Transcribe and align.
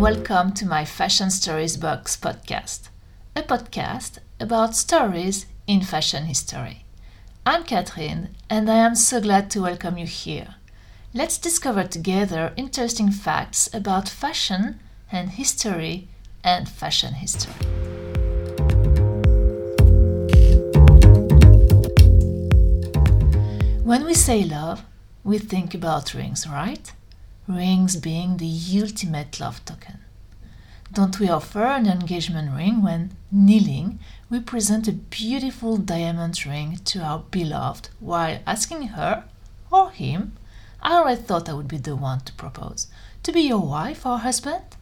welcome 0.00 0.50
to 0.50 0.64
my 0.64 0.82
Fashion 0.82 1.30
Stories 1.30 1.76
Box 1.76 2.16
podcast, 2.16 2.88
a 3.36 3.42
podcast 3.42 4.16
about 4.40 4.74
stories 4.74 5.44
in 5.66 5.82
fashion 5.82 6.24
history. 6.24 6.86
I'm 7.44 7.64
Catherine, 7.64 8.34
and 8.48 8.70
I 8.70 8.76
am 8.76 8.94
so 8.94 9.20
glad 9.20 9.50
to 9.50 9.60
welcome 9.60 9.98
you 9.98 10.06
here. 10.06 10.54
Let's 11.12 11.36
discover 11.36 11.84
together 11.84 12.54
interesting 12.56 13.10
facts 13.10 13.68
about 13.74 14.08
fashion 14.08 14.80
and 15.12 15.28
history 15.32 16.08
and 16.42 16.66
fashion 16.66 17.12
history. 17.12 17.52
When 23.84 24.06
we 24.06 24.14
say 24.14 24.44
love, 24.44 24.82
we 25.24 25.36
think 25.36 25.74
about 25.74 26.14
rings, 26.14 26.48
right? 26.48 26.90
Rings 27.50 27.96
being 27.96 28.36
the 28.36 28.80
ultimate 28.80 29.40
love 29.40 29.64
token. 29.64 29.98
Don't 30.92 31.18
we 31.18 31.28
offer 31.28 31.64
an 31.64 31.88
engagement 31.88 32.52
ring 32.52 32.80
when, 32.80 33.16
kneeling, 33.32 33.98
we 34.28 34.38
present 34.38 34.86
a 34.86 34.92
beautiful 34.92 35.76
diamond 35.76 36.46
ring 36.46 36.78
to 36.84 37.00
our 37.00 37.24
beloved 37.32 37.88
while 37.98 38.38
asking 38.46 38.88
her 38.88 39.24
or 39.68 39.90
him, 39.90 40.36
I 40.80 40.92
always 40.92 41.18
thought 41.18 41.48
I 41.48 41.54
would 41.54 41.66
be 41.66 41.78
the 41.78 41.96
one 41.96 42.20
to 42.20 42.32
propose, 42.34 42.86
to 43.24 43.32
be 43.32 43.40
your 43.40 43.66
wife 43.66 44.06
or 44.06 44.18
husband? 44.18 44.76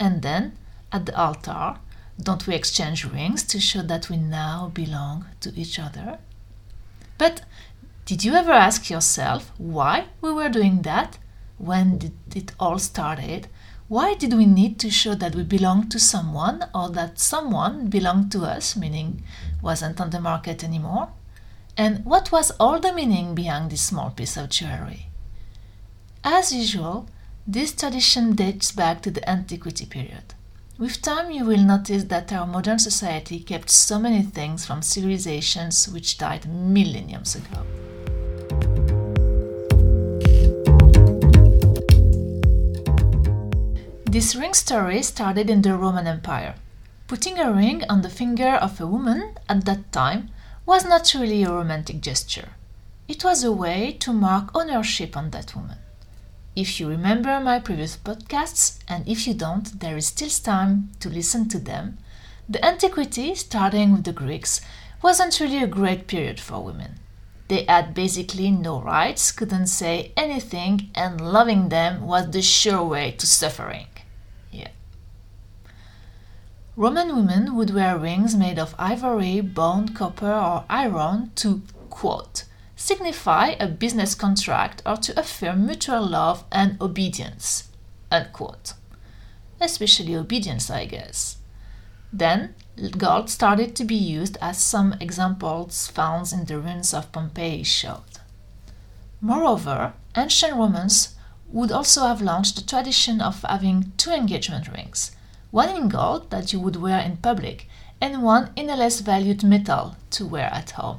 And 0.00 0.22
then, 0.22 0.56
at 0.92 1.04
the 1.04 1.14
altar, 1.14 1.76
don't 2.18 2.46
we 2.46 2.54
exchange 2.54 3.04
rings 3.04 3.42
to 3.44 3.60
show 3.60 3.82
that 3.82 4.08
we 4.08 4.16
now 4.16 4.70
belong 4.72 5.26
to 5.40 5.52
each 5.54 5.78
other? 5.78 6.20
But 7.18 7.42
did 8.06 8.24
you 8.24 8.32
ever 8.32 8.52
ask 8.52 8.88
yourself 8.88 9.52
why 9.58 10.06
we 10.22 10.32
were 10.32 10.48
doing 10.48 10.82
that? 10.82 11.18
When 11.62 11.98
did 11.98 12.12
it 12.34 12.50
all 12.58 12.80
started? 12.80 13.46
Why 13.86 14.14
did 14.14 14.34
we 14.34 14.46
need 14.46 14.80
to 14.80 14.90
show 14.90 15.14
that 15.14 15.36
we 15.36 15.44
belonged 15.44 15.92
to 15.92 16.00
someone 16.00 16.64
or 16.74 16.88
that 16.90 17.20
someone 17.20 17.86
belonged 17.86 18.32
to 18.32 18.42
us, 18.42 18.74
meaning 18.74 19.22
wasn't 19.62 20.00
on 20.00 20.10
the 20.10 20.20
market 20.20 20.64
anymore? 20.64 21.10
And 21.76 22.04
what 22.04 22.32
was 22.32 22.50
all 22.58 22.80
the 22.80 22.92
meaning 22.92 23.36
behind 23.36 23.70
this 23.70 23.82
small 23.82 24.10
piece 24.10 24.36
of 24.36 24.50
jewelry? 24.50 25.06
As 26.24 26.52
usual, 26.52 27.08
this 27.46 27.70
tradition 27.70 28.34
dates 28.34 28.72
back 28.72 29.00
to 29.02 29.12
the 29.12 29.30
antiquity 29.30 29.86
period. 29.86 30.34
With 30.78 31.00
time, 31.00 31.30
you 31.30 31.44
will 31.44 31.62
notice 31.62 32.02
that 32.04 32.32
our 32.32 32.46
modern 32.46 32.80
society 32.80 33.38
kept 33.38 33.70
so 33.70 34.00
many 34.00 34.22
things 34.22 34.66
from 34.66 34.82
civilizations 34.82 35.88
which 35.88 36.18
died 36.18 36.44
millenniums 36.48 37.36
ago. 37.36 37.64
This 44.12 44.36
ring 44.36 44.52
story 44.52 45.02
started 45.02 45.48
in 45.48 45.62
the 45.62 45.74
Roman 45.74 46.06
Empire. 46.06 46.56
Putting 47.08 47.38
a 47.38 47.50
ring 47.50 47.82
on 47.88 48.02
the 48.02 48.10
finger 48.10 48.56
of 48.56 48.78
a 48.78 48.86
woman 48.86 49.38
at 49.48 49.64
that 49.64 49.90
time 49.90 50.28
was 50.66 50.84
not 50.84 51.14
really 51.14 51.44
a 51.44 51.50
romantic 51.50 52.02
gesture. 52.02 52.50
It 53.08 53.24
was 53.24 53.42
a 53.42 53.50
way 53.50 53.96
to 54.00 54.12
mark 54.12 54.54
ownership 54.54 55.16
on 55.16 55.30
that 55.30 55.56
woman. 55.56 55.78
If 56.54 56.78
you 56.78 56.90
remember 56.90 57.40
my 57.40 57.58
previous 57.58 57.96
podcasts, 57.96 58.80
and 58.86 59.08
if 59.08 59.26
you 59.26 59.32
don't, 59.32 59.80
there 59.80 59.96
is 59.96 60.08
still 60.08 60.28
time 60.28 60.90
to 61.00 61.08
listen 61.08 61.48
to 61.48 61.58
them. 61.58 61.96
The 62.46 62.62
antiquity, 62.62 63.34
starting 63.34 63.92
with 63.92 64.04
the 64.04 64.12
Greeks, 64.12 64.60
wasn't 65.00 65.40
really 65.40 65.62
a 65.62 65.66
great 65.66 66.06
period 66.06 66.38
for 66.38 66.62
women. 66.62 66.96
They 67.48 67.64
had 67.64 67.94
basically 67.94 68.50
no 68.50 68.82
rights, 68.82 69.32
couldn't 69.32 69.68
say 69.68 70.12
anything, 70.18 70.90
and 70.94 71.18
loving 71.18 71.70
them 71.70 72.02
was 72.02 72.30
the 72.30 72.42
sure 72.42 72.84
way 72.84 73.12
to 73.12 73.26
suffering. 73.26 73.86
Roman 76.82 77.14
women 77.14 77.54
would 77.54 77.72
wear 77.72 77.96
rings 77.96 78.34
made 78.34 78.58
of 78.58 78.74
ivory, 78.76 79.40
bone, 79.40 79.90
copper, 79.94 80.32
or 80.32 80.64
iron 80.68 81.30
to, 81.36 81.62
quote, 81.90 82.42
signify 82.74 83.54
a 83.60 83.68
business 83.68 84.16
contract 84.16 84.82
or 84.84 84.96
to 84.96 85.16
affirm 85.16 85.64
mutual 85.64 86.04
love 86.04 86.42
and 86.50 86.76
obedience, 86.82 87.68
unquote. 88.10 88.72
Especially 89.60 90.16
obedience, 90.16 90.70
I 90.70 90.86
guess. 90.86 91.36
Then, 92.12 92.56
gold 92.98 93.30
started 93.30 93.76
to 93.76 93.84
be 93.84 93.94
used 93.94 94.36
as 94.40 94.58
some 94.58 94.96
examples 94.98 95.86
found 95.86 96.32
in 96.32 96.46
the 96.46 96.58
ruins 96.58 96.92
of 96.92 97.12
Pompeii 97.12 97.62
showed. 97.62 98.18
Moreover, 99.20 99.92
ancient 100.16 100.54
Romans 100.54 101.14
would 101.46 101.70
also 101.70 102.08
have 102.08 102.20
launched 102.20 102.56
the 102.56 102.62
tradition 102.62 103.20
of 103.20 103.42
having 103.42 103.92
two 103.96 104.10
engagement 104.10 104.66
rings 104.66 105.12
one 105.52 105.68
in 105.68 105.88
gold 105.88 106.30
that 106.30 106.52
you 106.52 106.58
would 106.58 106.76
wear 106.76 106.98
in 106.98 107.18
public, 107.18 107.68
and 108.00 108.22
one 108.22 108.50
in 108.56 108.68
a 108.68 108.74
less 108.74 108.98
valued 109.00 109.44
metal 109.44 109.94
to 110.10 110.26
wear 110.26 110.46
at 110.52 110.70
home. 110.72 110.98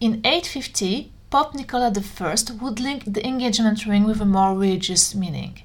In 0.00 0.14
850, 0.24 1.12
Pope 1.30 1.54
Nicola 1.54 1.92
I 1.94 2.52
would 2.60 2.80
link 2.80 3.04
the 3.06 3.24
engagement 3.24 3.86
ring 3.86 4.04
with 4.04 4.20
a 4.20 4.24
more 4.24 4.58
religious 4.58 5.14
meaning. 5.14 5.62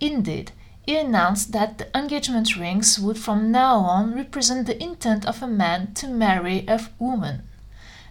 Indeed, 0.00 0.52
he 0.86 0.96
announced 0.96 1.52
that 1.52 1.78
the 1.78 1.96
engagement 1.96 2.56
rings 2.56 2.98
would 2.98 3.18
from 3.18 3.50
now 3.50 3.78
on 3.78 4.14
represent 4.14 4.66
the 4.66 4.80
intent 4.82 5.24
of 5.26 5.42
a 5.42 5.46
man 5.46 5.94
to 5.94 6.08
marry 6.08 6.64
a 6.68 6.80
woman. 6.98 7.48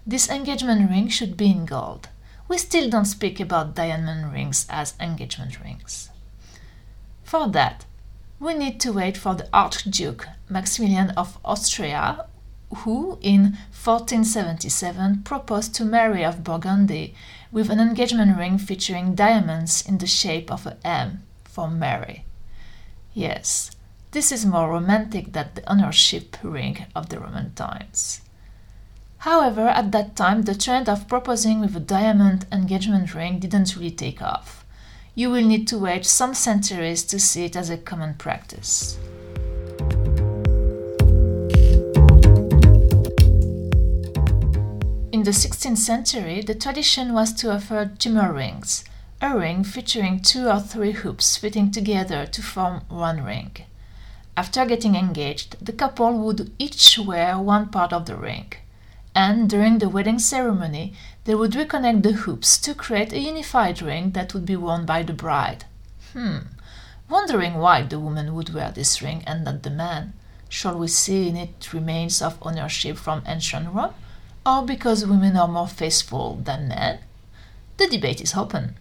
This 0.05 0.29
engagement 0.29 0.89
ring 0.89 1.07
should 1.07 1.37
be 1.37 1.51
in 1.51 1.65
gold. 1.65 2.09
We 2.47 2.57
still 2.57 2.89
don't 2.89 3.05
speak 3.05 3.39
about 3.39 3.75
diamond 3.75 4.33
rings 4.33 4.65
as 4.69 4.95
engagement 4.99 5.61
rings. 5.63 6.09
For 7.23 7.47
that, 7.49 7.85
we 8.41 8.55
need 8.55 8.79
to 8.79 8.91
wait 8.91 9.15
for 9.15 9.35
the 9.35 9.47
Archduke 9.53 10.27
Maximilian 10.49 11.11
of 11.11 11.37
Austria, 11.45 12.25
who 12.77 13.19
in 13.21 13.55
1477 13.69 15.21
proposed 15.23 15.75
to 15.75 15.85
Mary 15.85 16.25
of 16.25 16.43
Burgundy 16.43 17.13
with 17.51 17.69
an 17.69 17.79
engagement 17.79 18.35
ring 18.35 18.57
featuring 18.57 19.13
diamonds 19.13 19.87
in 19.87 19.99
the 19.99 20.07
shape 20.07 20.51
of 20.51 20.65
a 20.65 20.75
M 20.83 21.21
for 21.43 21.69
Mary. 21.69 22.25
Yes, 23.13 23.69
this 24.09 24.31
is 24.31 24.43
more 24.43 24.71
romantic 24.71 25.33
than 25.33 25.49
the 25.53 25.71
ownership 25.71 26.35
ring 26.41 26.87
of 26.95 27.09
the 27.09 27.19
Roman 27.19 27.53
times. 27.53 28.21
However, 29.19 29.67
at 29.67 29.91
that 29.91 30.15
time, 30.15 30.41
the 30.41 30.55
trend 30.55 30.89
of 30.89 31.07
proposing 31.07 31.61
with 31.61 31.75
a 31.75 31.79
diamond 31.79 32.47
engagement 32.51 33.13
ring 33.13 33.37
didn't 33.37 33.75
really 33.75 33.91
take 33.91 34.19
off 34.19 34.60
you 35.13 35.29
will 35.29 35.43
need 35.43 35.67
to 35.67 35.77
wait 35.77 36.05
some 36.05 36.33
centuries 36.33 37.03
to 37.03 37.19
see 37.19 37.45
it 37.45 37.55
as 37.55 37.69
a 37.69 37.77
common 37.77 38.13
practice. 38.13 38.97
In 45.11 45.23
the 45.23 45.31
16th 45.31 45.77
century, 45.77 46.41
the 46.41 46.55
tradition 46.55 47.13
was 47.13 47.33
to 47.33 47.51
offer 47.51 47.91
gimmel 47.99 48.33
rings, 48.33 48.85
a 49.21 49.37
ring 49.37 49.63
featuring 49.63 50.21
two 50.21 50.47
or 50.47 50.59
three 50.59 50.93
hoops 50.93 51.37
fitting 51.37 51.69
together 51.69 52.25
to 52.25 52.41
form 52.41 52.81
one 52.87 53.23
ring. 53.23 53.51
After 54.37 54.65
getting 54.65 54.95
engaged, 54.95 55.63
the 55.63 55.73
couple 55.73 56.17
would 56.19 56.51
each 56.57 56.97
wear 56.97 57.37
one 57.37 57.67
part 57.67 57.91
of 57.91 58.05
the 58.05 58.15
ring 58.15 58.53
and 59.13 59.49
during 59.49 59.79
the 59.79 59.89
wedding 59.89 60.19
ceremony, 60.19 60.93
they 61.25 61.35
would 61.35 61.51
reconnect 61.51 62.03
the 62.03 62.13
hoops 62.13 62.57
to 62.59 62.73
create 62.73 63.13
a 63.13 63.19
unified 63.19 63.81
ring 63.81 64.11
that 64.11 64.33
would 64.33 64.45
be 64.45 64.55
worn 64.55 64.85
by 64.85 65.03
the 65.03 65.13
bride. 65.13 65.65
Hmm, 66.13 66.37
wondering 67.09 67.55
why 67.55 67.83
the 67.83 67.99
woman 67.99 68.33
would 68.33 68.53
wear 68.53 68.71
this 68.71 69.01
ring 69.01 69.23
and 69.27 69.43
not 69.43 69.63
the 69.63 69.69
man. 69.69 70.13
Shall 70.49 70.77
we 70.77 70.87
see 70.87 71.29
in 71.29 71.37
it 71.37 71.73
remains 71.73 72.21
of 72.21 72.37
ownership 72.41 72.97
from 72.97 73.23
ancient 73.25 73.73
Rome, 73.73 73.93
or 74.45 74.63
because 74.65 75.05
women 75.05 75.37
are 75.37 75.47
more 75.47 75.67
faithful 75.67 76.35
than 76.35 76.67
men? 76.67 76.99
The 77.77 77.87
debate 77.87 78.21
is 78.21 78.35
open. 78.35 78.75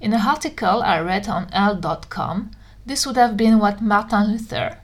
In 0.00 0.12
an 0.12 0.26
article 0.26 0.82
I 0.82 0.98
read 1.00 1.28
on 1.28 1.48
Elle.com, 1.52 2.50
this 2.84 3.06
would 3.06 3.16
have 3.16 3.36
been 3.36 3.58
what 3.58 3.80
Martin 3.80 4.32
Luther, 4.32 4.78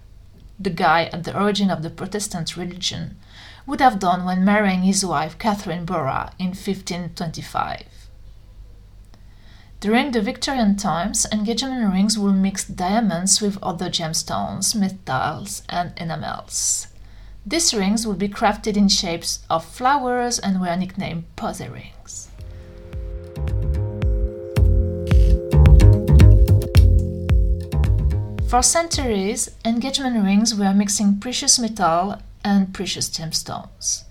the 0.60 0.70
guy 0.70 1.04
at 1.04 1.24
the 1.24 1.36
origin 1.38 1.70
of 1.70 1.82
the 1.82 1.90
Protestant 1.90 2.56
religion, 2.56 3.16
would 3.68 3.80
have 3.82 3.98
done 3.98 4.24
when 4.24 4.46
marrying 4.46 4.82
his 4.82 5.04
wife 5.04 5.38
Catherine 5.38 5.84
Bora 5.84 6.32
in 6.38 6.48
1525. 6.48 7.84
During 9.80 10.10
the 10.10 10.22
Victorian 10.22 10.74
times, 10.74 11.26
engagement 11.30 11.92
rings 11.92 12.18
were 12.18 12.32
mixed 12.32 12.76
diamonds 12.76 13.42
with 13.42 13.62
other 13.62 13.90
gemstones, 13.90 14.74
metals, 14.74 15.62
and 15.68 15.92
enamels. 15.98 16.86
These 17.44 17.74
rings 17.74 18.06
would 18.06 18.18
be 18.18 18.28
crafted 18.28 18.76
in 18.78 18.88
shapes 18.88 19.40
of 19.50 19.66
flowers 19.66 20.38
and 20.38 20.62
were 20.62 20.74
nicknamed 20.74 21.24
posy 21.36 21.68
rings. 21.68 22.28
For 28.48 28.62
centuries, 28.62 29.50
engagement 29.62 30.24
rings 30.24 30.54
were 30.54 30.72
mixing 30.72 31.20
precious 31.20 31.58
metal 31.58 32.16
and 32.48 32.72
precious 32.72 33.08
gemstones. 33.10 34.04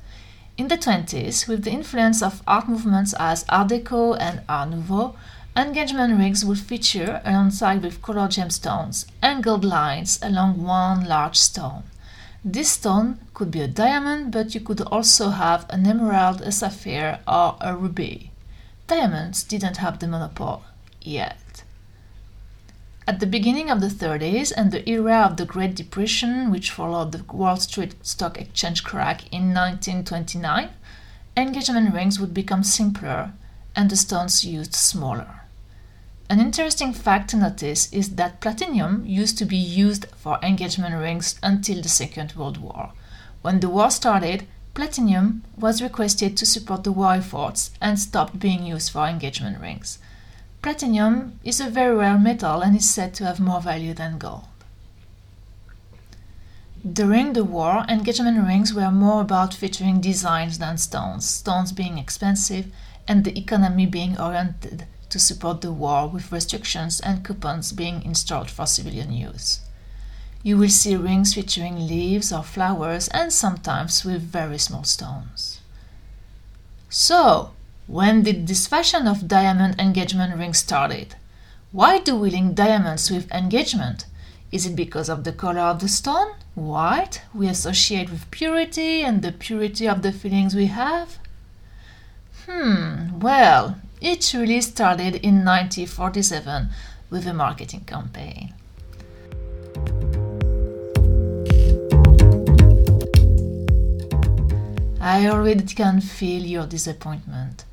In 0.57 0.67
the 0.67 0.77
20s, 0.77 1.47
with 1.47 1.63
the 1.63 1.71
influence 1.71 2.21
of 2.21 2.43
art 2.47 2.67
movements 2.67 3.13
as 3.19 3.45
Art 3.49 3.69
Deco 3.69 4.15
and 4.19 4.41
Art 4.47 4.69
Nouveau, 4.69 5.15
engagement 5.55 6.17
rings 6.19 6.45
would 6.45 6.59
feature 6.59 7.21
alongside 7.25 7.81
with 7.81 8.01
colored 8.01 8.31
gemstones 8.31 9.05
angled 9.23 9.65
lines 9.65 10.19
along 10.21 10.63
one 10.63 11.05
large 11.05 11.37
stone. 11.37 11.83
This 12.45 12.69
stone 12.69 13.19
could 13.33 13.51
be 13.51 13.61
a 13.61 13.67
diamond, 13.67 14.31
but 14.31 14.53
you 14.53 14.61
could 14.61 14.81
also 14.81 15.29
have 15.29 15.65
an 15.69 15.85
emerald, 15.85 16.41
a 16.41 16.51
sapphire, 16.51 17.19
or 17.27 17.57
a 17.59 17.75
ruby. 17.75 18.31
Diamonds 18.85 19.43
didn't 19.43 19.77
have 19.77 19.99
the 19.99 20.07
monopoly 20.07 20.61
yet. 21.01 21.63
At 23.09 23.21
the 23.21 23.25
beginning 23.25 23.69
of 23.69 23.79
the 23.79 23.87
30s 23.87 24.51
and 24.57 24.69
the 24.69 24.87
era 24.89 25.19
of 25.21 25.37
the 25.37 25.45
Great 25.45 25.75
Depression, 25.75 26.51
which 26.51 26.71
followed 26.71 27.13
the 27.13 27.23
Wall 27.23 27.55
Street 27.55 27.95
Stock 28.05 28.37
Exchange 28.37 28.83
crack 28.83 29.21
in 29.31 29.53
1929, 29.53 30.71
engagement 31.37 31.93
rings 31.93 32.19
would 32.19 32.33
become 32.33 32.63
simpler 32.63 33.31
and 33.77 33.89
the 33.89 33.95
stones 33.95 34.43
used 34.43 34.75
smaller. 34.75 35.43
An 36.29 36.41
interesting 36.41 36.91
fact 36.91 37.29
to 37.29 37.37
notice 37.37 37.91
is 37.93 38.15
that 38.15 38.41
platinum 38.41 39.05
used 39.05 39.37
to 39.37 39.45
be 39.45 39.55
used 39.55 40.07
for 40.17 40.37
engagement 40.43 40.93
rings 40.95 41.39
until 41.41 41.81
the 41.81 41.87
Second 41.87 42.33
World 42.35 42.57
War. 42.57 42.91
When 43.41 43.61
the 43.61 43.69
war 43.69 43.89
started, 43.89 44.45
platinum 44.73 45.43
was 45.57 45.81
requested 45.81 46.35
to 46.35 46.45
support 46.45 46.83
the 46.83 46.91
war 46.91 47.13
efforts 47.13 47.71
and 47.79 47.97
stopped 47.97 48.37
being 48.37 48.65
used 48.65 48.91
for 48.91 49.07
engagement 49.07 49.61
rings. 49.61 49.97
Platinum 50.61 51.39
is 51.43 51.59
a 51.59 51.69
very 51.69 51.95
rare 51.95 52.17
metal 52.17 52.61
and 52.61 52.75
is 52.75 52.89
said 52.89 53.13
to 53.15 53.25
have 53.25 53.39
more 53.39 53.61
value 53.61 53.93
than 53.93 54.17
gold. 54.17 54.45
During 56.93 57.33
the 57.33 57.43
war, 57.43 57.85
engagement 57.89 58.45
rings 58.45 58.73
were 58.73 58.91
more 58.91 59.21
about 59.21 59.53
featuring 59.53 59.99
designs 59.99 60.57
than 60.57 60.77
stones, 60.77 61.27
stones 61.27 61.71
being 61.71 61.97
expensive 61.97 62.71
and 63.07 63.23
the 63.23 63.37
economy 63.37 63.85
being 63.85 64.19
oriented 64.19 64.85
to 65.09 65.19
support 65.19 65.61
the 65.61 65.71
war 65.71 66.07
with 66.07 66.31
restrictions 66.31 66.99
and 66.99 67.25
coupons 67.25 67.71
being 67.71 68.03
installed 68.03 68.49
for 68.49 68.65
civilian 68.65 69.11
use. 69.11 69.61
You 70.43 70.57
will 70.57 70.69
see 70.69 70.95
rings 70.95 71.33
featuring 71.33 71.87
leaves 71.87 72.31
or 72.31 72.43
flowers 72.43 73.07
and 73.09 73.33
sometimes 73.33 74.05
with 74.05 74.21
very 74.21 74.57
small 74.57 74.83
stones. 74.83 75.61
So, 76.89 77.51
when 77.87 78.21
did 78.21 78.47
this 78.47 78.67
fashion 78.67 79.07
of 79.07 79.29
diamond 79.29 79.79
engagement 79.79 80.37
rings 80.37 80.57
started? 80.57 81.15
Why 81.71 81.99
do 81.99 82.17
we 82.17 82.29
link 82.29 82.55
diamonds 82.55 83.09
with 83.09 83.31
engagement? 83.31 84.05
Is 84.51 84.65
it 84.65 84.75
because 84.75 85.07
of 85.07 85.23
the 85.23 85.31
color 85.31 85.61
of 85.61 85.79
the 85.79 85.87
stone, 85.87 86.33
white, 86.53 87.21
we 87.33 87.47
associate 87.47 88.09
with 88.09 88.29
purity 88.29 89.03
and 89.03 89.21
the 89.21 89.31
purity 89.31 89.87
of 89.87 90.01
the 90.01 90.11
feelings 90.11 90.53
we 90.53 90.65
have? 90.65 91.17
Hmm, 92.45 93.19
well, 93.19 93.77
it 94.01 94.33
really 94.33 94.61
started 94.61 95.15
in 95.15 95.45
1947 95.45 96.67
with 97.09 97.25
a 97.25 97.33
marketing 97.33 97.85
campaign. 97.85 98.53
I 104.99 105.27
already 105.29 105.63
can 105.73 106.01
feel 106.01 106.43
your 106.43 106.65
disappointment. 106.65 107.63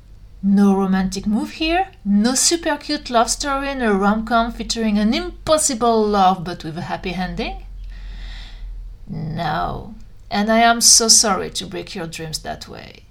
No 0.43 0.75
romantic 0.75 1.25
move 1.25 1.51
here? 1.51 1.87
No 2.03 2.35
super 2.35 2.77
cute 2.77 3.09
love 3.09 3.29
story 3.29 3.69
in 3.71 3.81
a 3.81 3.93
rom 3.93 4.25
com 4.25 4.51
featuring 4.51 4.97
an 4.99 5.13
impossible 5.13 6.05
love 6.05 6.43
but 6.43 6.63
with 6.63 6.77
a 6.77 6.83
happy 6.83 7.13
ending? 7.13 7.65
No, 9.07 9.95
and 10.29 10.51
I 10.51 10.59
am 10.59 10.81
so 10.81 11.07
sorry 11.07 11.49
to 11.51 11.65
break 11.65 11.95
your 11.95 12.07
dreams 12.07 12.39
that 12.39 12.67
way. 12.67 13.03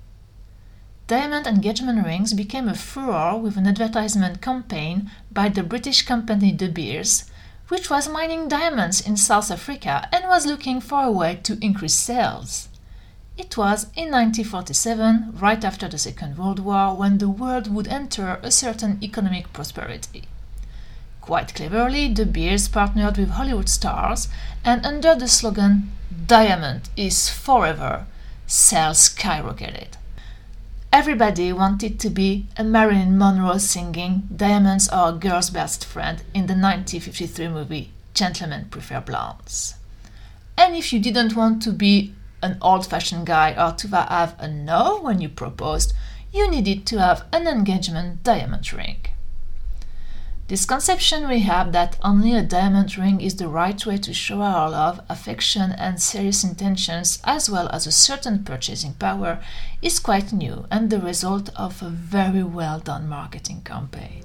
Diamond 1.06 1.46
engagement 1.46 2.04
rings 2.04 2.32
became 2.32 2.68
a 2.68 2.74
furor 2.74 3.36
with 3.36 3.56
an 3.56 3.66
advertisement 3.66 4.40
campaign 4.40 5.10
by 5.30 5.48
the 5.48 5.62
British 5.62 6.02
company 6.02 6.50
De 6.50 6.68
Beers, 6.68 7.30
which 7.68 7.90
was 7.90 8.08
mining 8.08 8.48
diamonds 8.48 9.06
in 9.06 9.16
South 9.16 9.50
Africa 9.50 10.08
and 10.12 10.24
was 10.28 10.46
looking 10.46 10.80
for 10.80 11.02
a 11.02 11.10
way 11.10 11.38
to 11.42 11.58
increase 11.60 11.94
sales. 11.94 12.68
It 13.36 13.56
was 13.56 13.84
in 13.96 14.12
1947, 14.12 15.34
right 15.40 15.64
after 15.64 15.88
the 15.88 15.98
Second 15.98 16.38
World 16.38 16.60
War, 16.60 16.94
when 16.94 17.18
the 17.18 17.28
world 17.28 17.72
would 17.72 17.88
enter 17.88 18.38
a 18.42 18.52
certain 18.52 18.98
economic 19.02 19.52
prosperity. 19.52 20.24
Quite 21.20 21.52
cleverly, 21.54 22.08
De 22.08 22.26
Beers 22.26 22.68
partnered 22.68 23.18
with 23.18 23.30
Hollywood 23.30 23.68
stars, 23.68 24.28
and 24.64 24.86
under 24.86 25.16
the 25.16 25.26
slogan 25.26 25.90
Diamond 26.26 26.90
is 26.96 27.28
forever, 27.28 28.06
sales 28.46 29.08
skyrocketed. 29.08 29.96
Everybody 30.92 31.52
wanted 31.52 31.98
to 32.00 32.10
be 32.10 32.46
a 32.56 32.62
Marilyn 32.62 33.18
Monroe 33.18 33.58
singing 33.58 34.28
Diamonds 34.34 34.88
Are 34.88 35.08
a 35.08 35.12
Girl's 35.12 35.50
Best 35.50 35.84
Friend 35.84 36.18
in 36.32 36.46
the 36.46 36.54
1953 36.54 37.48
movie 37.48 37.90
Gentlemen 38.14 38.66
Prefer 38.70 39.00
Blondes. 39.00 39.74
And 40.56 40.76
if 40.76 40.92
you 40.92 41.00
didn't 41.00 41.34
want 41.34 41.62
to 41.62 41.72
be 41.72 42.14
an 42.44 42.58
old 42.60 42.86
fashioned 42.86 43.26
guy 43.26 43.52
or 43.52 43.72
to 43.72 43.88
have 43.88 44.36
a 44.38 44.46
no 44.46 45.00
when 45.00 45.20
you 45.20 45.28
proposed, 45.28 45.94
you 46.32 46.50
needed 46.50 46.86
to 46.86 47.00
have 47.00 47.24
an 47.32 47.48
engagement 47.48 48.22
diamond 48.22 48.72
ring. 48.72 48.98
This 50.46 50.66
conception 50.66 51.26
we 51.26 51.40
have 51.40 51.72
that 51.72 51.96
only 52.02 52.34
a 52.34 52.42
diamond 52.42 52.98
ring 52.98 53.22
is 53.22 53.36
the 53.36 53.48
right 53.48 53.84
way 53.86 53.96
to 53.96 54.12
show 54.12 54.42
our 54.42 54.68
love, 54.68 55.00
affection, 55.08 55.72
and 55.72 56.02
serious 56.02 56.44
intentions, 56.44 57.18
as 57.24 57.48
well 57.48 57.68
as 57.70 57.86
a 57.86 57.92
certain 57.92 58.44
purchasing 58.44 58.92
power, 58.92 59.42
is 59.80 59.98
quite 59.98 60.34
new 60.34 60.66
and 60.70 60.90
the 60.90 61.00
result 61.00 61.48
of 61.56 61.82
a 61.82 61.88
very 61.88 62.42
well 62.42 62.78
done 62.78 63.08
marketing 63.08 63.62
campaign. 63.64 64.22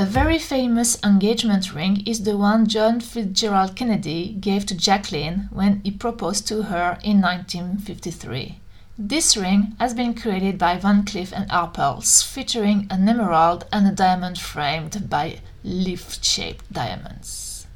A 0.00 0.06
very 0.06 0.38
famous 0.38 0.96
engagement 1.04 1.74
ring 1.74 2.02
is 2.06 2.22
the 2.22 2.34
one 2.34 2.66
John 2.66 3.00
Fitzgerald 3.00 3.76
Kennedy 3.76 4.32
gave 4.32 4.64
to 4.64 4.74
Jacqueline 4.74 5.50
when 5.52 5.82
he 5.84 5.90
proposed 5.90 6.48
to 6.48 6.62
her 6.62 6.98
in 7.04 7.20
1953. 7.20 8.58
This 8.96 9.36
ring 9.36 9.76
has 9.78 9.92
been 9.92 10.14
created 10.14 10.56
by 10.56 10.78
Van 10.78 11.04
Cleef 11.04 11.32
and 11.32 11.50
Arpels, 11.50 12.24
featuring 12.24 12.86
an 12.88 13.06
emerald 13.06 13.66
and 13.70 13.86
a 13.86 13.92
diamond 13.92 14.38
framed 14.38 15.10
by 15.10 15.40
leaf-shaped 15.62 16.72
diamonds. 16.72 17.66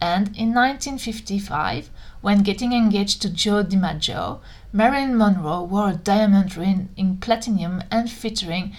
And 0.00 0.28
in 0.28 0.54
1955, 0.54 1.90
when 2.20 2.44
getting 2.44 2.72
engaged 2.72 3.20
to 3.22 3.30
Joe 3.30 3.64
DiMaggio, 3.64 4.38
Marilyn 4.72 5.18
Monroe 5.18 5.64
wore 5.64 5.90
a 5.90 5.94
diamond 5.94 6.56
ring 6.56 6.90
in 6.96 7.16
platinum 7.16 7.82
and 7.90 8.08
featuring 8.08 8.76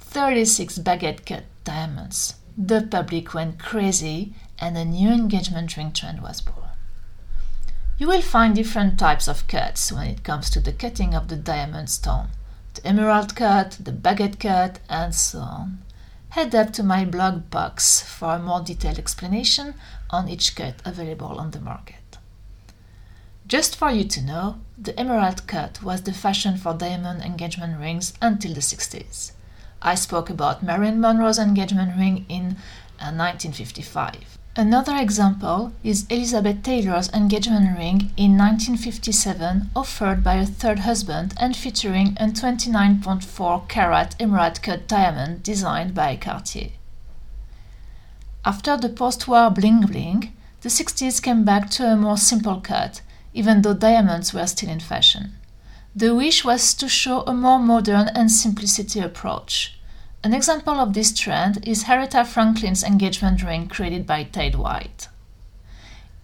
36 0.00 0.80
baguette 0.80 1.24
cut 1.24 1.44
diamonds. 1.64 2.34
The 2.56 2.82
public 2.82 3.34
went 3.34 3.58
crazy 3.58 4.34
and 4.58 4.76
a 4.76 4.84
new 4.84 5.10
engagement 5.10 5.76
ring 5.76 5.92
trend 5.92 6.22
was 6.22 6.40
born. 6.40 6.68
You 7.98 8.08
will 8.08 8.22
find 8.22 8.54
different 8.54 8.98
types 8.98 9.28
of 9.28 9.46
cuts 9.46 9.92
when 9.92 10.06
it 10.08 10.24
comes 10.24 10.50
to 10.50 10.60
the 10.60 10.72
cutting 10.72 11.14
of 11.14 11.28
the 11.28 11.36
diamond 11.36 11.90
stone 11.90 12.28
the 12.74 12.86
emerald 12.86 13.36
cut, 13.36 13.76
the 13.80 13.92
baguette 13.92 14.40
cut, 14.40 14.80
and 14.88 15.14
so 15.14 15.40
on. 15.40 15.82
Head 16.30 16.54
up 16.54 16.72
to 16.72 16.82
my 16.82 17.04
blog 17.04 17.50
box 17.50 18.00
for 18.02 18.34
a 18.34 18.38
more 18.38 18.62
detailed 18.62 18.98
explanation 18.98 19.74
on 20.08 20.28
each 20.28 20.56
cut 20.56 20.76
available 20.84 21.38
on 21.38 21.50
the 21.50 21.60
market. 21.60 22.18
Just 23.46 23.76
for 23.76 23.90
you 23.90 24.04
to 24.04 24.22
know, 24.22 24.60
the 24.78 24.98
emerald 24.98 25.46
cut 25.46 25.82
was 25.82 26.02
the 26.02 26.12
fashion 26.12 26.56
for 26.56 26.72
diamond 26.72 27.22
engagement 27.22 27.78
rings 27.78 28.14
until 28.22 28.54
the 28.54 28.60
60s. 28.60 29.32
I 29.82 29.94
spoke 29.96 30.30
about 30.30 30.62
Marilyn 30.62 31.00
Monroe's 31.00 31.38
engagement 31.38 31.96
ring 31.98 32.24
in 32.28 32.56
uh, 33.00 33.10
1955. 33.10 34.38
Another 34.54 34.96
example 34.96 35.72
is 35.82 36.06
Elizabeth 36.10 36.62
Taylor's 36.62 37.08
engagement 37.12 37.78
ring 37.78 38.12
in 38.16 38.36
1957, 38.36 39.70
offered 39.74 40.22
by 40.22 40.34
a 40.34 40.46
third 40.46 40.80
husband 40.80 41.34
and 41.38 41.56
featuring 41.56 42.16
a 42.20 42.26
29.4 42.26 43.68
carat 43.68 44.14
emerald 44.20 44.62
cut 44.62 44.86
diamond 44.86 45.42
designed 45.42 45.94
by 45.94 46.16
Cartier. 46.16 46.70
After 48.44 48.76
the 48.76 48.90
post 48.90 49.26
war 49.26 49.50
bling 49.50 49.80
bling, 49.86 50.32
the 50.60 50.68
60s 50.68 51.22
came 51.22 51.44
back 51.44 51.70
to 51.70 51.86
a 51.86 51.96
more 51.96 52.18
simple 52.18 52.60
cut, 52.60 53.00
even 53.32 53.62
though 53.62 53.74
diamonds 53.74 54.34
were 54.34 54.46
still 54.46 54.68
in 54.68 54.80
fashion. 54.80 55.32
The 55.94 56.14
wish 56.14 56.42
was 56.42 56.72
to 56.74 56.88
show 56.88 57.20
a 57.22 57.34
more 57.34 57.58
modern 57.58 58.08
and 58.08 58.32
simplicity 58.32 59.00
approach. 59.00 59.78
An 60.24 60.32
example 60.32 60.74
of 60.74 60.94
this 60.94 61.12
trend 61.12 61.68
is 61.68 61.84
Aretha 61.84 62.24
Franklin's 62.24 62.82
engagement 62.82 63.42
ring 63.42 63.68
created 63.68 64.06
by 64.06 64.22
Tate 64.24 64.56
White. 64.56 65.08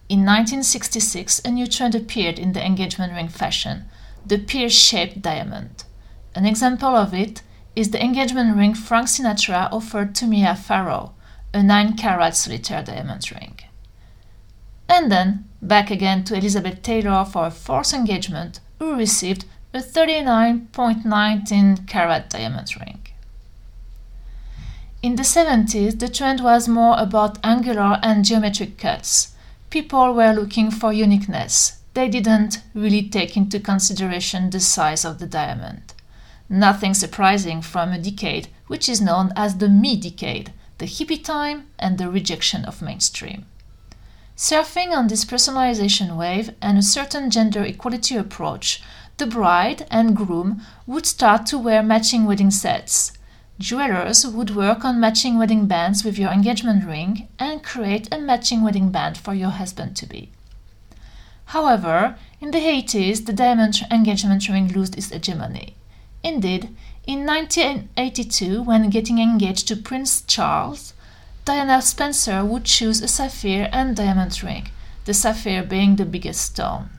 In 0.07 0.25
1966, 0.25 1.41
a 1.45 1.51
new 1.51 1.67
trend 1.67 1.93
appeared 1.93 2.39
in 2.39 2.53
the 2.53 2.65
engagement 2.65 3.13
ring 3.13 3.27
fashion 3.27 3.85
the 4.25 4.39
pear 4.39 4.69
shaped 4.69 5.21
diamond. 5.21 5.83
An 6.33 6.45
example 6.45 6.95
of 6.95 7.13
it 7.13 7.43
is 7.75 7.91
the 7.91 8.03
engagement 8.03 8.57
ring 8.57 8.73
Frank 8.73 9.07
Sinatra 9.07 9.71
offered 9.71 10.15
to 10.15 10.25
Mia 10.25 10.55
Farrow, 10.55 11.13
a 11.53 11.61
9 11.61 11.95
carat 11.95 12.35
solitaire 12.35 12.83
diamond 12.83 13.31
ring. 13.31 13.59
And 14.87 15.11
then, 15.11 15.45
back 15.61 15.91
again 15.91 16.23
to 16.25 16.35
Elizabeth 16.35 16.81
Taylor 16.81 17.23
for 17.23 17.45
a 17.45 17.51
fourth 17.51 17.93
engagement, 17.93 18.59
who 18.79 18.95
received 18.95 19.45
a 19.71 19.79
39.19 19.79 21.87
carat 21.87 22.27
diamond 22.29 22.75
ring. 22.79 22.99
In 25.03 25.15
the 25.15 25.23
70s, 25.23 25.99
the 25.99 26.09
trend 26.09 26.41
was 26.41 26.67
more 26.67 26.95
about 26.97 27.37
angular 27.43 27.99
and 28.01 28.25
geometric 28.25 28.79
cuts. 28.79 29.35
People 29.69 30.13
were 30.13 30.33
looking 30.33 30.71
for 30.71 30.91
uniqueness. 30.91 31.81
They 31.93 32.09
didn't 32.09 32.63
really 32.73 33.07
take 33.07 33.37
into 33.37 33.59
consideration 33.59 34.49
the 34.49 34.59
size 34.59 35.05
of 35.05 35.19
the 35.19 35.27
diamond. 35.27 35.93
Nothing 36.49 36.95
surprising 36.95 37.61
from 37.61 37.93
a 37.93 37.99
decade 37.99 38.47
which 38.65 38.89
is 38.89 38.99
known 38.99 39.31
as 39.35 39.57
the 39.57 39.69
me 39.69 39.95
decade, 39.95 40.51
the 40.79 40.85
hippie 40.85 41.23
time 41.23 41.67
and 41.77 41.99
the 41.99 42.09
rejection 42.09 42.65
of 42.65 42.81
mainstream. 42.81 43.45
Surfing 44.35 44.91
on 44.91 45.07
this 45.07 45.25
personalization 45.25 46.17
wave 46.17 46.55
and 46.61 46.77
a 46.77 46.81
certain 46.81 47.29
gender 47.29 47.63
equality 47.63 48.15
approach, 48.15 48.81
the 49.19 49.27
bride 49.27 49.85
and 49.91 50.15
groom 50.15 50.61
would 50.87 51.05
start 51.05 51.45
to 51.45 51.57
wear 51.57 51.83
matching 51.83 52.25
wedding 52.25 52.49
sets. 52.49 53.11
Jewelers 53.59 54.25
would 54.25 54.55
work 54.55 54.85
on 54.85 54.99
matching 55.01 55.37
wedding 55.37 55.67
bands 55.67 56.05
with 56.05 56.17
your 56.17 56.31
engagement 56.31 56.85
ring 56.85 57.27
and 57.37 57.61
create 57.61 58.07
a 58.13 58.17
matching 58.17 58.63
wedding 58.63 58.89
band 58.89 59.17
for 59.17 59.33
your 59.33 59.49
husband 59.49 59.97
to 59.97 60.05
be. 60.05 60.31
However, 61.47 62.15
in 62.39 62.51
the 62.51 62.59
80s, 62.59 63.25
the 63.25 63.33
diamond 63.33 63.81
engagement 63.91 64.47
ring 64.47 64.71
lost 64.73 64.97
its 64.97 65.09
hegemony. 65.09 65.75
Indeed, 66.23 66.69
in 67.05 67.25
1982, 67.25 68.61
when 68.61 68.89
getting 68.89 69.19
engaged 69.19 69.67
to 69.67 69.75
Prince 69.75 70.21
Charles, 70.21 70.93
Diana 71.43 71.81
Spencer 71.81 72.45
would 72.45 72.63
choose 72.63 73.01
a 73.01 73.07
sapphire 73.07 73.69
and 73.73 73.95
diamond 73.95 74.41
ring, 74.41 74.69
the 75.03 75.13
sapphire 75.13 75.63
being 75.63 75.97
the 75.97 76.05
biggest 76.05 76.41
stone. 76.41 76.89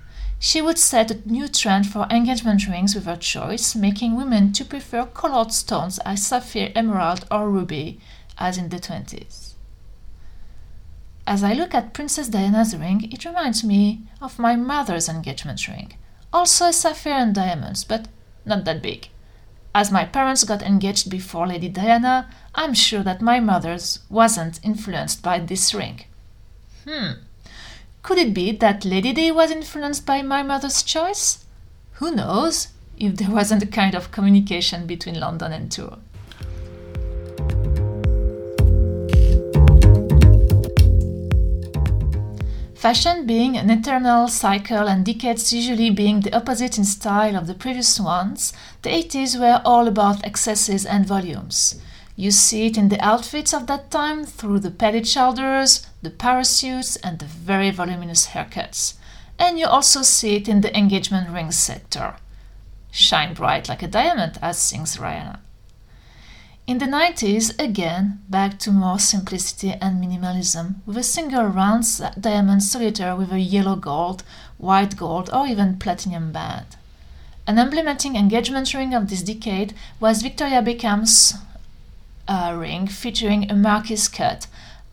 She 0.43 0.63
would 0.63 0.79
set 0.79 1.11
a 1.11 1.29
new 1.31 1.49
trend 1.49 1.87
for 1.87 2.07
engagement 2.11 2.67
rings 2.67 2.95
with 2.95 3.05
her 3.05 3.17
choice, 3.17 3.75
making 3.75 4.17
women 4.17 4.55
to 4.55 4.65
prefer 4.65 5.05
colored 5.05 5.53
stones 5.53 5.99
as 6.07 6.27
sapphire, 6.27 6.73
emerald, 6.75 7.27
or 7.31 7.51
ruby, 7.51 8.01
as 8.39 8.57
in 8.57 8.71
the 8.71 8.79
20s. 8.79 9.53
As 11.27 11.45
I 11.45 11.53
look 11.53 11.75
at 11.75 11.93
Princess 11.93 12.29
Diana's 12.29 12.75
ring, 12.75 13.13
it 13.13 13.27
reminds 13.27 13.63
me 13.63 14.01
of 14.23 14.39
my 14.39 14.57
mother's 14.57 15.11
engagement 15.11 15.69
ring, 15.69 15.93
also 16.33 16.69
a 16.69 16.73
sapphire 16.73 17.13
and 17.13 17.35
diamonds, 17.35 17.85
but 17.85 18.09
not 18.47 18.65
that 18.65 18.81
big. 18.81 19.09
As 19.75 19.93
my 19.93 20.07
parents 20.07 20.45
got 20.45 20.63
engaged 20.63 21.11
before 21.11 21.49
Lady 21.49 21.69
Diana, 21.69 22.31
I'm 22.55 22.73
sure 22.73 23.03
that 23.03 23.21
my 23.21 23.41
mother's 23.41 23.99
wasn't 24.09 24.59
influenced 24.63 25.23
by 25.23 25.39
this 25.39 25.75
ring. 25.75 26.07
Hmm. 26.89 27.13
Could 28.03 28.19
it 28.19 28.33
be 28.33 28.53
that 28.53 28.85
Lady 28.85 29.13
Day 29.13 29.31
was 29.31 29.51
influenced 29.51 30.07
by 30.07 30.23
my 30.23 30.43
mother's 30.43 30.83
choice? 30.83 31.45
Who 31.95 32.15
knows 32.15 32.69
if 32.97 33.17
there 33.17 33.31
wasn't 33.31 33.63
a 33.63 33.67
kind 33.67 33.95
of 33.95 34.11
communication 34.11 34.87
between 34.87 35.21
London 35.21 35.53
and 35.53 35.71
Tours. 35.71 35.99
Fashion 42.75 43.27
being 43.27 43.59
an 43.59 43.69
eternal 43.69 44.27
cycle 44.27 44.89
and 44.89 45.05
decades 45.05 45.53
usually 45.53 45.91
being 45.91 46.21
the 46.21 46.35
opposite 46.35 46.79
in 46.79 46.85
style 46.85 47.37
of 47.37 47.47
the 47.47 47.55
previous 47.55 48.01
ones, 48.01 48.55
the 48.81 48.89
80s 48.89 49.39
were 49.39 49.61
all 49.67 49.87
about 49.87 50.25
excesses 50.25 50.87
and 50.87 51.05
volumes. 51.05 51.79
You 52.17 52.31
see 52.31 52.67
it 52.67 52.79
in 52.79 52.89
the 52.89 53.01
outfits 53.05 53.53
of 53.53 53.67
that 53.67 53.91
time 53.91 54.25
through 54.25 54.61
the 54.61 54.71
padded 54.71 55.07
shoulders, 55.07 55.87
the 56.03 56.11
parachutes, 56.11 56.97
and 56.97 57.19
the 57.19 57.27
very 57.27 57.71
voluminous 57.71 58.29
haircuts. 58.29 58.95
And 59.39 59.59
you 59.59 59.67
also 59.67 60.03
see 60.03 60.37
it 60.37 60.49
in 60.49 60.61
the 60.61 60.77
engagement 60.77 61.31
ring 61.31 61.51
sector. 61.51 62.17
Shine 62.91 63.35
bright 63.35 63.69
like 63.69 63.83
a 63.83 63.89
diamond, 63.89 64.39
as 64.43 64.59
sings 64.59 64.97
Rihanna. 64.97 65.39
In 66.67 66.79
the 66.79 66.87
90s, 66.87 67.59
again, 67.59 68.21
back 68.29 68.59
to 68.61 68.71
more 68.71 68.99
simplicity 68.99 69.73
and 69.81 70.03
minimalism, 70.03 70.77
with 70.87 70.97
a 70.97 71.03
single 71.03 71.47
round 71.47 71.85
diamond 72.21 72.63
solitaire 72.63 73.17
with 73.17 73.33
a 73.33 73.41
yellow 73.41 73.77
gold, 73.77 74.23
white 74.57 74.97
gold, 74.97 75.31
or 75.33 75.47
even 75.47 75.79
platinum 75.79 76.31
band. 76.33 76.77
An 77.47 77.59
emblematic 77.59 78.15
engagement 78.15 78.73
ring 78.73 78.95
of 78.95 79.09
this 79.09 79.23
decade 79.23 79.75
was 79.99 80.23
Victoria 80.23 80.63
Beckham's 80.63 81.35
uh, 82.29 82.55
ring 82.57 82.87
featuring 82.87 83.51
a 83.51 83.55
Marquise 83.55 84.07
cut, 84.07 84.47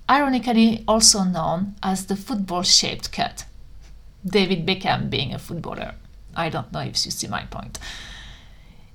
ironically 0.09 0.83
also 0.87 1.23
known 1.23 1.75
as 1.83 2.05
the 2.05 2.15
football 2.15 2.63
shaped 2.63 3.11
cut. 3.11 3.45
David 4.25 4.65
Beckham 4.65 5.09
being 5.09 5.33
a 5.33 5.39
footballer. 5.39 5.95
I 6.35 6.49
don't 6.49 6.71
know 6.71 6.81
if 6.81 7.05
you 7.05 7.11
see 7.11 7.27
my 7.27 7.43
point. 7.43 7.79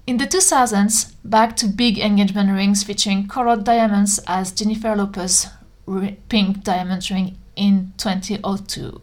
In 0.06 0.16
the 0.16 0.26
2000s, 0.26 1.14
back 1.24 1.56
to 1.56 1.66
big 1.66 1.98
engagement 1.98 2.50
rings 2.50 2.82
featuring 2.82 3.28
colored 3.28 3.64
diamonds 3.64 4.20
as 4.26 4.52
Jennifer 4.52 4.96
Lopez's 4.96 5.48
pink 6.28 6.64
diamond 6.64 7.08
ring 7.10 7.38
in 7.56 7.92
2002. 7.98 9.00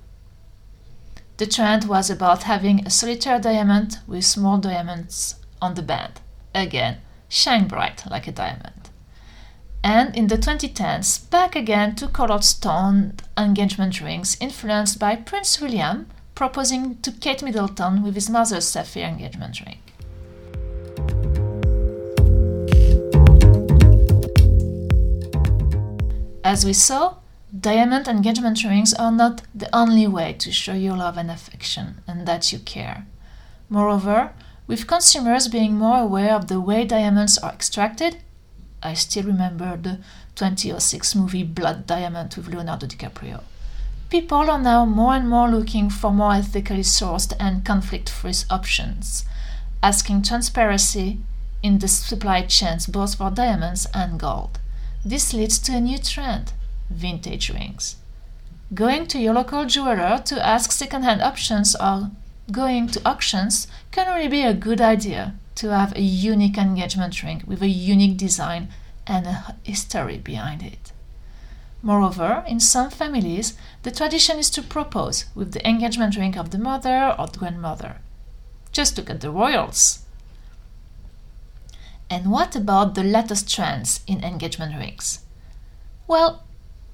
The 1.38 1.46
trend 1.46 1.86
was 1.86 2.10
about 2.10 2.44
having 2.44 2.86
a 2.86 2.90
solitaire 2.90 3.40
diamond 3.40 4.00
with 4.08 4.26
small 4.26 4.58
diamonds 4.58 5.36
on 5.62 5.76
the 5.76 5.82
band. 5.82 6.20
Again, 6.54 6.98
shine 7.30 7.68
bright 7.68 8.04
like 8.10 8.28
a 8.28 8.32
diamond 8.32 8.79
and 9.84 10.16
in 10.16 10.28
the 10.28 10.38
2010s, 10.38 11.30
back 11.30 11.56
again 11.56 11.96
to 11.96 12.08
colored 12.08 12.44
stone 12.44 13.14
engagement 13.38 14.02
rings 14.02 14.38
influenced 14.42 15.00
by 15.00 15.16
Prince 15.16 15.62
William 15.62 16.08
proposing 16.36 16.98
to 17.02 17.12
Kate 17.12 17.44
Middleton 17.44 18.04
with 18.04 18.16
his 18.16 18.30
mother's 18.30 18.68
sapphire 18.68 19.06
engagement 19.06 19.60
ring. 19.62 19.80
As 26.44 26.66
we 26.66 26.74
saw, 26.74 27.16
diamond 27.58 28.08
engagement 28.08 28.64
rings 28.64 28.94
are 28.94 29.12
not 29.12 29.42
the 29.54 29.70
only 29.76 30.08
way 30.08 30.34
to 30.34 30.52
show 30.52 30.74
your 30.74 30.98
love 30.98 31.18
and 31.18 31.30
affection 31.30 32.02
and 32.08 32.26
that 32.26 32.52
you 32.52 32.60
care. 32.60 33.06
Moreover, 33.70 34.34
with 34.66 34.88
consumers 34.88 35.48
being 35.48 35.76
more 35.76 36.00
aware 36.00 36.34
of 36.34 36.48
the 36.48 36.60
way 36.60 36.86
diamonds 36.86 37.38
are 37.38 37.52
extracted, 37.52 38.18
I 38.82 38.94
still 38.94 39.24
remember 39.24 39.78
the 39.78 40.00
2006 40.36 41.16
movie 41.16 41.44
Blood 41.44 41.86
Diamond 41.86 42.36
with 42.36 42.48
Leonardo 42.48 42.88
DiCaprio. 42.88 43.42
People 44.10 44.50
are 44.50 44.60
now 44.60 44.86
more 44.86 45.14
and 45.14 45.30
more 45.30 45.50
looking 45.50 45.90
for 45.90 46.12
more 46.12 46.34
ethically 46.34 46.80
sourced 46.80 47.34
and 47.40 47.66
conflict 47.66 48.10
free 48.10 48.34
options, 48.50 49.26
asking 49.84 50.24
transparency 50.24 51.20
in 51.62 51.80
the 51.80 51.88
supply 51.88 52.42
chains 52.44 52.88
both 52.88 53.16
for 53.16 53.30
diamonds 53.30 53.86
and 53.94 54.20
gold. 54.20 54.60
This 55.06 55.34
leads 55.34 55.60
to 55.60 55.76
a 55.76 55.82
new 55.82 55.98
trend 55.98 56.54
vintage 56.90 57.50
rings. 57.50 57.98
Going 58.74 59.08
to 59.08 59.20
your 59.20 59.34
local 59.34 59.66
jeweler 59.66 60.22
to 60.26 60.46
ask 60.46 60.72
second-hand 60.72 61.22
options 61.22 61.76
or 61.76 62.12
going 62.52 62.88
to 62.88 63.02
auctions 63.08 63.68
can 63.92 64.14
really 64.14 64.28
be 64.28 64.44
a 64.44 64.54
good 64.54 64.82
idea 64.82 65.36
to 65.60 65.70
have 65.72 65.94
a 65.94 66.02
unique 66.02 66.58
engagement 66.58 67.22
ring 67.22 67.44
with 67.46 67.62
a 67.62 67.68
unique 67.68 68.16
design 68.16 68.70
and 69.06 69.28
a 69.28 69.58
history 69.64 70.18
behind 70.18 70.64
it. 70.64 70.94
Moreover, 71.82 72.46
in 72.48 72.62
some 72.62 72.90
families, 72.90 73.58
the 73.84 73.92
tradition 73.92 74.38
is 74.40 74.50
to 74.52 74.62
propose 74.62 75.26
with 75.36 75.52
the 75.52 75.68
engagement 75.68 76.16
ring 76.16 76.38
of 76.38 76.52
the 76.52 76.58
mother 76.58 77.14
or 77.20 77.28
the 77.28 77.40
grandmother. 77.40 77.98
Just 78.72 78.98
look 78.98 79.10
at 79.10 79.20
the 79.20 79.32
royals. 79.32 80.06
And 82.10 82.32
what 82.32 82.56
about 82.56 82.96
the 82.96 83.04
latest 83.04 83.54
trends 83.54 84.00
in 84.08 84.24
engagement 84.24 84.78
rings? 84.78 85.20
Well, 86.08 86.44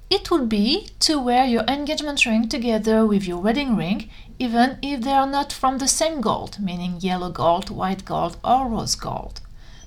it 0.09 0.29
would 0.29 0.47
be 0.47 0.89
to 0.99 1.19
wear 1.19 1.45
your 1.45 1.63
engagement 1.63 2.25
ring 2.25 2.47
together 2.47 3.05
with 3.05 3.27
your 3.27 3.39
wedding 3.39 3.75
ring, 3.75 4.09
even 4.37 4.77
if 4.81 5.01
they 5.01 5.11
are 5.11 5.27
not 5.27 5.51
from 5.51 5.77
the 5.77 5.87
same 5.87 6.21
gold, 6.21 6.59
meaning 6.59 6.97
yellow 6.99 7.31
gold, 7.31 7.69
white 7.69 8.05
gold, 8.05 8.37
or 8.43 8.67
rose 8.67 8.95
gold. 8.95 9.41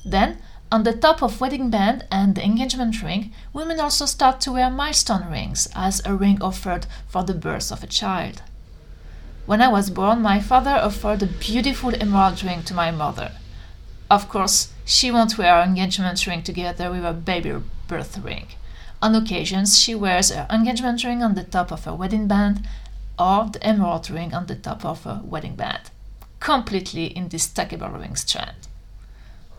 Then, 0.05 0.39
on 0.73 0.83
the 0.83 0.93
top 0.93 1.23
of 1.23 1.41
wedding 1.41 1.71
band 1.71 2.05
and 2.11 2.35
the 2.35 2.45
engagement 2.45 3.03
ring, 3.03 3.33
women 3.53 3.81
also 3.81 4.07
start 4.07 4.41
to 4.43 4.53
wear 4.53 4.71
milestone 4.71 5.31
rings 5.31 5.69
as 5.75 6.05
a 6.05 6.15
ring 6.15 6.43
offered 6.43 6.87
for 7.07 7.23
the 7.23 7.35
birth 7.35 7.71
of 7.71 7.83
a 7.83 7.87
child. 7.87 8.43
When 9.47 9.63
I 9.63 9.69
was 9.69 9.89
born, 9.89 10.21
my 10.21 10.41
father 10.41 10.73
offered 10.73 11.23
a 11.23 11.27
beautiful 11.27 11.95
emerald 11.99 12.43
ring 12.43 12.63
to 12.65 12.75
my 12.75 12.91
mother. 12.91 13.33
Of 14.11 14.29
course, 14.29 14.73
she 14.85 15.11
won't 15.11 15.39
wear 15.39 15.63
engagement 15.63 16.27
ring 16.27 16.43
together 16.43 16.91
with 16.91 17.03
her 17.03 17.15
baby 17.15 17.55
birth 17.87 18.19
ring. 18.19 18.49
On 19.01 19.15
occasions, 19.15 19.79
she 19.79 19.95
wears 19.95 20.31
her 20.31 20.47
engagement 20.51 21.05
ring 21.05 21.23
on 21.23 21.35
the 21.35 21.45
top 21.45 21.71
of 21.71 21.85
her 21.85 21.95
wedding 21.95 22.27
band 22.27 22.67
or 23.19 23.49
the 23.53 23.63
emerald 23.63 24.11
ring 24.11 24.35
on 24.35 24.47
the 24.47 24.55
top 24.55 24.85
of 24.85 25.05
her 25.05 25.21
wedding 25.25 25.55
band. 25.55 25.91
Completely 26.41 27.07
in 27.07 27.29
this 27.29 27.47
stackable 27.47 27.99
ring 28.01 28.17
strand. 28.17 28.69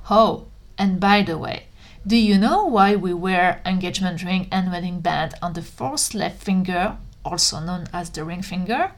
Oh, 0.10 0.46
and 0.78 1.00
by 1.00 1.22
the 1.22 1.38
way, 1.38 1.66
do 2.06 2.16
you 2.16 2.38
know 2.38 2.66
why 2.66 2.96
we 2.96 3.14
wear 3.14 3.62
engagement 3.66 4.24
ring 4.24 4.48
and 4.52 4.72
wedding 4.72 5.02
band 5.02 5.36
on 5.42 5.54
the 5.54 5.62
fourth 5.62 6.14
left 6.14 6.42
finger, 6.44 6.98
also 7.24 7.60
known 7.60 7.88
as 7.94 8.10
the 8.10 8.24
ring 8.24 8.42
finger? 8.42 8.92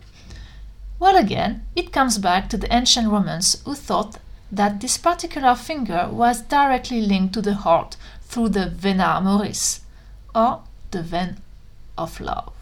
Well, 0.99 1.17
again, 1.17 1.65
it 1.75 1.91
comes 1.91 2.19
back 2.19 2.49
to 2.49 2.57
the 2.57 2.73
ancient 2.73 3.09
Romans 3.09 3.61
who 3.65 3.73
thought 3.73 4.17
that 4.51 4.79
this 4.79 4.97
particular 4.97 5.55
finger 5.55 6.07
was 6.11 6.41
directly 6.41 7.01
linked 7.01 7.33
to 7.33 7.41
the 7.41 7.55
heart 7.55 7.97
through 8.21 8.49
the 8.49 8.69
vena 8.69 9.15
amoris, 9.17 9.80
or 10.33 10.61
the 10.91 11.03
vein 11.03 11.37
of 11.97 12.19
love. 12.19 12.53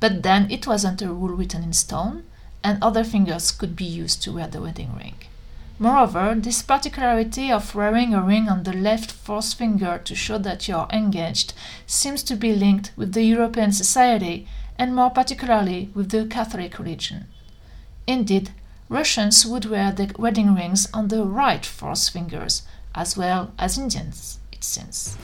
But 0.00 0.22
then 0.22 0.50
it 0.50 0.66
wasn't 0.66 1.02
a 1.02 1.12
rule 1.12 1.36
written 1.36 1.62
in 1.62 1.72
stone, 1.72 2.24
and 2.64 2.82
other 2.82 3.04
fingers 3.04 3.50
could 3.50 3.76
be 3.76 3.84
used 3.84 4.22
to 4.22 4.32
wear 4.32 4.46
the 4.48 4.60
wedding 4.60 4.94
ring. 4.96 5.14
Moreover, 5.78 6.34
this 6.36 6.62
particularity 6.62 7.50
of 7.50 7.74
wearing 7.74 8.14
a 8.14 8.22
ring 8.22 8.48
on 8.48 8.62
the 8.62 8.72
left 8.72 9.10
fourth 9.10 9.54
finger 9.54 10.00
to 10.04 10.14
show 10.14 10.38
that 10.38 10.68
you 10.68 10.76
are 10.76 10.88
engaged 10.92 11.54
seems 11.86 12.22
to 12.24 12.36
be 12.36 12.54
linked 12.54 12.92
with 12.96 13.14
the 13.14 13.24
European 13.24 13.72
society 13.72 14.46
and 14.78 14.94
more 14.94 15.10
particularly 15.10 15.90
with 15.94 16.10
the 16.10 16.26
Catholic 16.26 16.78
religion. 16.78 17.26
Indeed, 18.06 18.50
Russians 18.88 19.46
would 19.46 19.64
wear 19.64 19.90
the 19.92 20.12
wedding 20.18 20.54
rings 20.54 20.88
on 20.92 21.08
the 21.08 21.24
right 21.24 21.64
fourth 21.64 22.08
fingers, 22.08 22.62
as 22.94 23.16
well 23.16 23.52
as 23.58 23.78
Indians, 23.78 24.38
it 24.52 24.62
seems. 24.62 25.16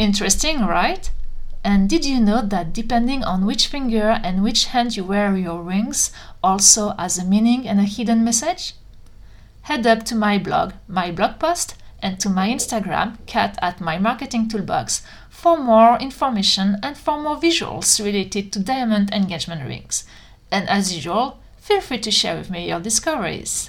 Interesting, 0.00 0.64
right? 0.64 1.10
And 1.62 1.86
did 1.86 2.06
you 2.06 2.20
know 2.20 2.40
that 2.40 2.72
depending 2.72 3.22
on 3.22 3.44
which 3.44 3.66
finger 3.66 4.18
and 4.24 4.42
which 4.42 4.64
hand 4.72 4.96
you 4.96 5.04
wear 5.04 5.36
your 5.36 5.60
rings 5.60 6.10
also 6.42 6.94
has 6.98 7.18
a 7.18 7.24
meaning 7.24 7.68
and 7.68 7.78
a 7.78 7.82
hidden 7.82 8.24
message? 8.24 8.72
Head 9.60 9.86
up 9.86 10.04
to 10.04 10.14
my 10.14 10.38
blog, 10.38 10.72
my 10.88 11.10
blog 11.10 11.38
post, 11.38 11.74
and 12.00 12.18
to 12.18 12.30
my 12.30 12.48
Instagram, 12.48 13.18
cat 13.26 13.58
at 13.60 13.82
my 13.82 13.98
marketing 13.98 14.48
toolbox, 14.48 15.02
for 15.28 15.58
more 15.58 15.98
information 15.98 16.78
and 16.82 16.96
for 16.96 17.20
more 17.20 17.36
visuals 17.36 18.02
related 18.02 18.54
to 18.54 18.58
diamond 18.58 19.12
engagement 19.12 19.68
rings. 19.68 20.04
And 20.50 20.66
as 20.70 20.94
usual, 20.94 21.40
feel 21.58 21.82
free 21.82 21.98
to 21.98 22.10
share 22.10 22.38
with 22.38 22.48
me 22.48 22.70
your 22.70 22.80
discoveries. 22.80 23.68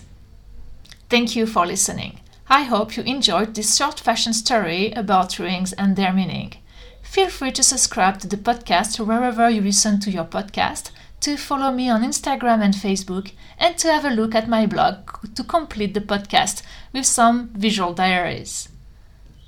Thank 1.09 1.35
you 1.35 1.45
for 1.45 1.67
listening. 1.67 2.20
I 2.51 2.63
hope 2.63 2.97
you 2.97 3.03
enjoyed 3.03 3.55
this 3.55 3.77
short 3.77 3.97
fashion 3.97 4.33
story 4.33 4.91
about 4.91 5.39
rings 5.39 5.71
and 5.71 5.95
their 5.95 6.11
meaning. 6.11 6.55
Feel 7.01 7.29
free 7.29 7.53
to 7.53 7.63
subscribe 7.63 8.19
to 8.19 8.27
the 8.27 8.35
podcast 8.35 8.99
wherever 8.99 9.49
you 9.49 9.61
listen 9.61 10.01
to 10.01 10.11
your 10.11 10.25
podcast, 10.25 10.91
to 11.21 11.37
follow 11.37 11.71
me 11.71 11.89
on 11.89 12.03
Instagram 12.03 12.61
and 12.61 12.73
Facebook, 12.73 13.31
and 13.57 13.77
to 13.77 13.87
have 13.87 14.03
a 14.03 14.09
look 14.09 14.35
at 14.35 14.49
my 14.49 14.65
blog 14.65 15.33
to 15.33 15.45
complete 15.45 15.93
the 15.93 16.01
podcast 16.01 16.61
with 16.91 17.05
some 17.05 17.51
visual 17.53 17.93
diaries. 17.93 18.67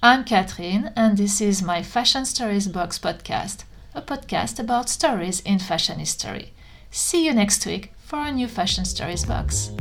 I'm 0.02 0.24
Catherine, 0.24 0.94
and 0.96 1.18
this 1.18 1.42
is 1.42 1.62
my 1.62 1.84
Fashion 1.84 2.24
Stories 2.24 2.70
Box 2.70 2.98
podcast, 3.00 3.66
a 3.94 4.02
podcast 4.02 4.60
about 4.60 4.88
stories 4.88 5.42
in 5.42 5.60
fashion 5.60 6.00
history. 6.00 6.54
See 6.90 7.26
you 7.26 7.34
next 7.34 7.66
week 7.66 7.92
for 7.98 8.20
a 8.20 8.32
new 8.32 8.48
Fashion 8.48 8.86
Stories 8.86 9.26
Box. 9.26 9.72